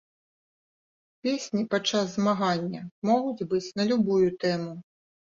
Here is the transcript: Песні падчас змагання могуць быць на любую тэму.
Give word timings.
Песні 1.25 1.63
падчас 1.73 2.07
змагання 2.13 2.81
могуць 3.09 3.47
быць 3.51 3.73
на 3.81 3.87
любую 3.91 4.27
тэму. 4.45 4.73